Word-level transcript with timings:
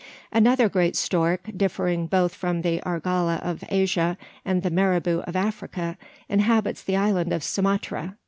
Another 0.31 0.67
great 0.67 0.95
stork 0.95 1.41
differing 1.55 2.07
both 2.07 2.33
from 2.33 2.63
the 2.63 2.81
argala 2.83 3.37
of 3.43 3.63
Asia 3.69 4.17
and 4.43 4.63
the 4.63 4.71
marabou 4.71 5.19
of 5.27 5.35
Africa 5.35 5.95
inhabits 6.27 6.81
the 6.81 6.95
Island 6.97 7.31
of 7.31 7.43
Sumatra. 7.43 8.17